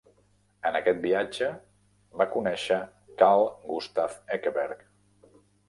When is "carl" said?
3.21-3.47